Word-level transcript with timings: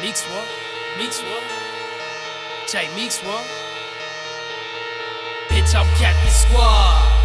Meeks 0.00 0.30
World, 0.30 0.46
Meeks 0.96 1.20
World, 1.24 1.42
J 2.68 2.88
Meeks 2.94 3.20
World. 3.24 3.44
Bitch, 5.48 5.74
I'm 5.74 5.86
Captain 5.96 6.30
Squad. 6.30 7.17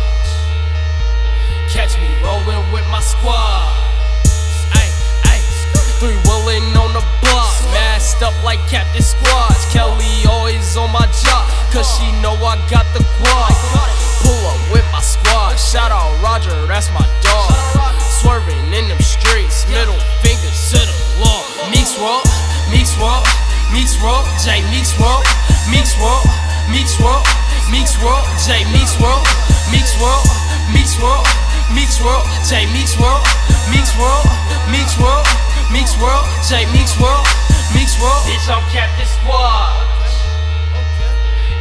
World, 24.03 24.27
J 24.35 24.59
Meeks 24.67 24.99
World, 24.99 25.23
Meeks 25.71 25.95
World, 25.95 26.27
Meeks 26.67 26.99
World, 26.99 27.23
Meeks 27.71 27.95
World, 28.03 28.27
J 28.35 28.67
Meeks 28.75 28.99
World, 28.99 29.23
Meeks 29.71 29.95
World, 29.95 30.27
Meeks 30.75 30.99
World, 30.99 31.23
Meeks 31.71 32.03
World, 32.03 32.27
J 32.43 32.67
Meeks 32.75 32.99
World, 32.99 33.23
Meeks 33.71 33.95
World, 33.95 34.27
Meeks 34.67 34.99
World, 34.99 35.25
Meeks 35.71 35.95
World, 36.03 36.25
J 36.43 36.67
Meeks 36.75 36.99
World, 36.99 37.23
Meeks 37.71 37.95
World. 38.03 38.27
Bitch, 38.27 38.43
I'm 38.51 38.59
Captain 38.75 39.07
Squad. 39.07 39.87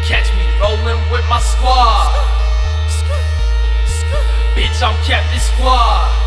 Catch 0.03 0.35
me 0.35 0.43
rolling 0.59 0.99
with 1.15 1.23
my 1.31 1.39
squad. 1.39 2.11
Bitch, 4.59 4.83
I'm 4.83 4.99
Captain 5.07 5.39
Squad. 5.39 6.22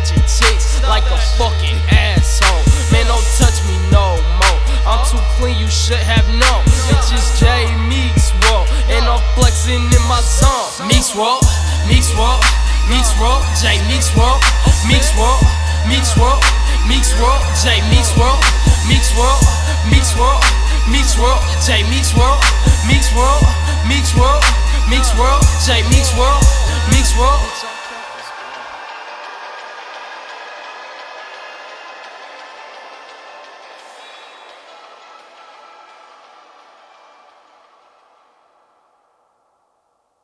Roof, 0.00 0.08
pinching 0.08 0.22
chicks 0.26 0.80
like 0.88 1.04
a 1.04 1.18
fucking 1.36 1.76
asshole. 1.90 2.64
Man, 2.92 3.06
don't 3.06 3.24
touch 3.38 3.62
me 3.66 3.76
no 3.90 4.16
more. 4.40 4.60
I'm 4.86 5.04
too 5.06 5.20
clean, 5.36 5.58
you 5.58 5.68
should 5.68 6.00
have 6.00 6.26
known. 6.28 6.64
Bitches 6.88 7.38
J 7.38 7.66
Meeks 7.88 8.32
World, 8.44 8.68
and 8.88 9.04
I'm 9.04 9.20
flexing 9.36 9.80
in 9.80 10.02
my 10.08 10.20
zone. 10.20 10.88
Meeks 10.88 11.14
World, 11.14 11.44
Meeks 11.86 12.12
World, 12.16 12.42
Meeks 12.88 13.12
World, 13.20 13.44
J 13.60 13.78
Meeks 13.88 14.14
World, 14.16 14.40
Meeks 14.88 15.12
World, 15.16 15.42
Meeks 15.88 16.16
World, 16.16 16.42
Meeks 16.88 17.12
World, 17.20 17.42
J 17.62 17.80
Meeks 17.90 18.16
World, 18.16 18.40
Meeks 18.88 19.12
World, 19.16 19.40
Meeks 19.90 20.12
World, 20.16 20.42
Meeks 20.88 21.14
World, 21.20 21.40
J 21.62 21.84
Meeks 21.92 22.12
World, 22.16 22.40
Meeks 22.88 23.12
World, 23.14 23.44
Meeks 23.86 24.12
World, 24.16 24.42
Meeks 24.88 25.12
World, 25.14 25.42
J 25.62 25.82
Meeks 25.92 26.12
World, 26.16 26.42
Meeks 26.90 27.14
World. 27.16 27.29